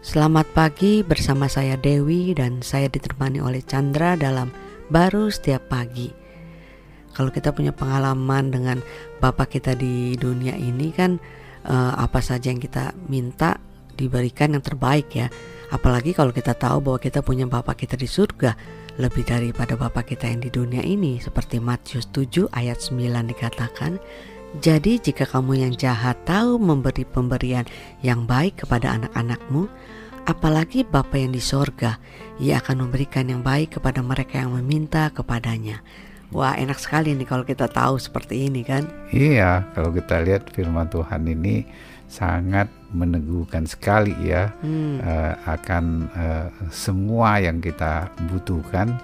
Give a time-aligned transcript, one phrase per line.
[0.00, 4.48] Selamat pagi bersama saya Dewi dan saya ditemani oleh Chandra dalam
[4.88, 6.08] Baru Setiap Pagi.
[7.12, 8.80] Kalau kita punya pengalaman dengan
[9.20, 11.20] Bapak kita di dunia ini kan
[11.68, 13.60] eh, apa saja yang kita minta
[13.92, 15.28] diberikan yang terbaik ya.
[15.68, 18.56] Apalagi kalau kita tahu bahwa kita punya Bapak kita di surga
[18.96, 23.04] lebih daripada Bapak kita yang di dunia ini seperti Matius 7 ayat 9
[23.36, 24.00] dikatakan
[24.58, 27.62] jadi jika kamu yang jahat tahu memberi pemberian
[28.02, 29.70] yang baik kepada anak-anakmu,
[30.26, 32.02] apalagi Bapa yang di sorga,
[32.42, 35.78] ia akan memberikan yang baik kepada mereka yang meminta kepadanya.
[36.34, 38.90] Wah enak sekali nih kalau kita tahu seperti ini kan.
[39.14, 41.66] Iya, kalau kita lihat firman Tuhan ini
[42.10, 44.98] sangat meneguhkan sekali ya Hmm.
[44.98, 48.98] eh, akan eh, semua yang kita butuhkan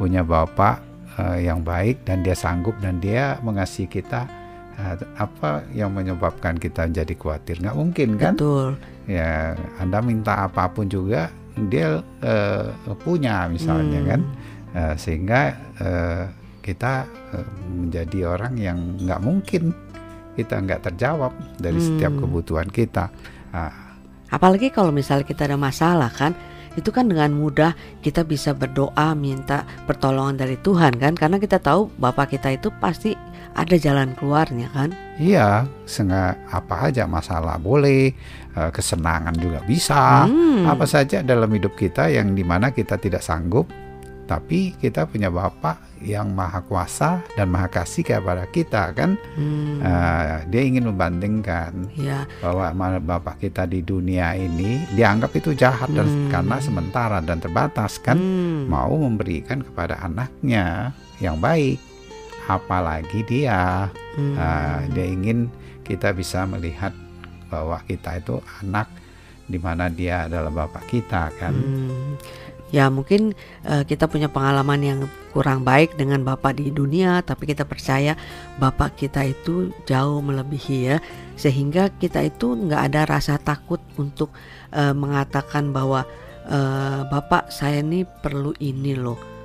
[0.00, 0.80] punya Bapak
[1.20, 4.45] eh, yang baik dan dia sanggup dan dia mengasihi kita.
[4.76, 7.64] Eh, apa yang menyebabkan kita jadi khawatir?
[7.64, 8.36] Nggak mungkin kan?
[8.36, 8.76] Betul.
[9.08, 12.68] Ya, Anda minta apa pun juga dia eh,
[13.00, 14.10] punya misalnya Hmm.
[14.12, 14.20] kan,
[14.76, 15.40] Eh, sehingga
[15.80, 16.24] eh,
[16.60, 19.72] kita eh, menjadi orang yang nggak mungkin
[20.36, 22.28] kita nggak terjawab dari setiap Hmm.
[22.28, 23.08] kebutuhan kita.
[23.56, 23.72] Ah,
[24.28, 26.36] Apalagi kalau misalnya kita ada masalah kan,
[26.76, 27.72] itu kan dengan mudah
[28.04, 33.16] kita bisa berdoa minta pertolongan dari Tuhan kan, karena kita tahu Bapak kita itu pasti
[33.56, 34.92] ada jalan keluarnya kan.
[35.16, 38.12] Iya, sehingga apa aja masalah boleh,
[38.52, 40.68] eh, kesenangan juga bisa, Hmm.
[40.68, 43.64] apa saja dalam hidup kita yang di mana kita tidak sanggup,
[44.28, 49.16] tapi kita punya Bapak yang maha kuasa dan maha kasih kepada kita kan.
[49.36, 49.80] Hmm.
[49.80, 55.88] Eh, dia ingin membandingkan Ya, bahwa mana Bapak kita di dunia ini dianggap itu jahat
[55.92, 56.28] dan Hmm.
[56.30, 58.68] karena sementara dan terbatas kan, hmm.
[58.68, 61.80] mau memberikan kepada anaknya yang baik,
[62.46, 63.90] apalagi dia.
[64.16, 64.34] Hmm.
[64.36, 65.48] Nah, dia ingin
[65.82, 66.92] kita bisa melihat
[67.46, 68.90] bahwa kita itu anak
[69.46, 71.54] di mana dia adalah bapak kita kan.
[71.54, 72.18] Hmm.
[72.74, 75.00] Ya mungkin eh, kita punya pengalaman yang
[75.30, 78.18] kurang baik dengan Bapak di dunia Tapi kita percaya
[78.58, 80.96] Bapak kita itu jauh melebihi ya.
[81.38, 84.34] Sehingga kita itu nggak ada rasa takut untuk
[84.74, 86.02] eh, mengatakan bahwa
[86.48, 89.35] eh, Bapak saya ini perlu ini loh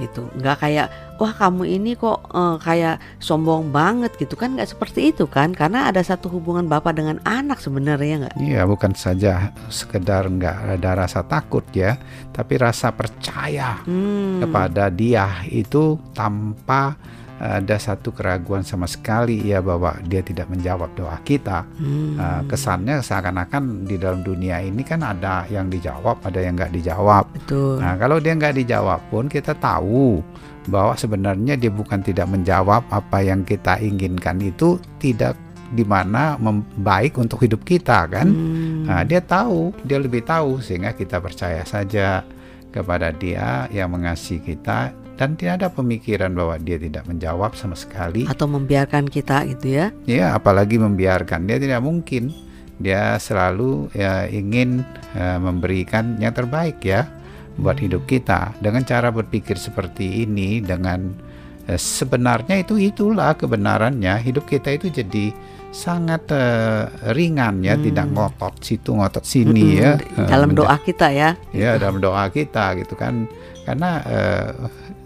[0.00, 0.26] gitu.
[0.34, 0.86] Nggak kayak
[1.20, 4.34] wah kamu ini kok eh, kayak sombong banget gitu.
[4.34, 5.52] Kan nggak seperti itu kan?
[5.52, 8.36] Karena ada satu hubungan bapak dengan anak sebenarnya nggak?
[8.40, 12.00] Iya, bukan saja sekedar nggak ada rasa takut ya,
[12.32, 14.40] tapi rasa percaya Hmm.
[14.40, 16.96] kepada dia itu tanpa
[17.40, 21.64] ada satu keraguan sama sekali ya bahwa dia tidak menjawab doa kita.
[21.80, 22.20] Hmm.
[22.20, 27.24] Nah, kesannya seakan-akan di dalam dunia ini kan ada yang dijawab, ada yang nggak dijawab.
[27.32, 30.20] betul Nah, kalau dia nggak dijawab pun kita tahu
[30.68, 35.32] bahwa sebenarnya dia bukan tidak menjawab apa yang kita inginkan itu tidak
[35.72, 36.36] di mana
[36.76, 38.28] baik untuk hidup kita kan.
[38.28, 38.84] Hmm.
[38.84, 42.20] Nah, dia tahu, dia lebih tahu sehingga kita percaya saja
[42.70, 48.24] kepada dia yang mengasihi kita dan tidak ada pemikiran bahwa dia tidak menjawab sama sekali.
[48.24, 49.92] atau membiarkan kita gitu ya.
[50.08, 52.32] Ya, apalagi membiarkan dia tidak mungkin.
[52.80, 54.80] Dia selalu ya, ingin
[55.12, 57.04] eh, memberikan yang terbaik ya
[57.60, 58.56] buat hidup kita.
[58.56, 61.12] Dengan cara berpikir seperti ini, dengan
[61.68, 64.16] eh, sebenarnya itu itulah kebenarannya.
[64.24, 65.28] Hidup kita itu jadi
[65.68, 67.84] sangat eh, ringan ya, Hmm.
[67.84, 70.00] tidak ngotot situ ngotot sini ya.
[70.00, 71.36] Mm-mm, Eh, dalam doa kita ya.
[71.52, 73.28] Ya, dalam doa kita gitu kan.
[73.68, 74.50] Karena eh,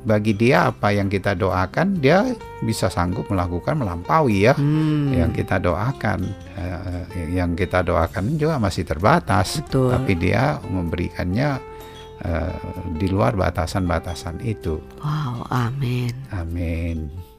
[0.00, 2.24] bagi dia apa yang kita doakan, dia
[2.60, 6.24] bisa sanggup melakukan melampaui ya Hmm, yang kita doakan
[6.56, 9.92] eh, yang kita doakan juga masih terbatas betul.
[9.92, 11.60] tapi dia memberikannya
[12.20, 12.54] eh,
[12.96, 16.12] di luar batasan-batasan itu Wow, amin.
[16.32, 17.29] amin